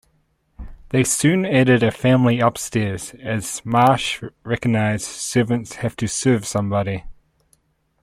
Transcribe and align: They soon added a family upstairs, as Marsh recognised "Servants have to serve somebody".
They 0.89 1.03
soon 1.03 1.45
added 1.45 1.83
a 1.83 1.91
family 1.91 2.39
upstairs, 2.39 3.13
as 3.21 3.63
Marsh 3.63 4.23
recognised 4.43 5.03
"Servants 5.05 5.75
have 5.75 5.95
to 5.97 6.07
serve 6.07 6.43
somebody". 6.47 7.03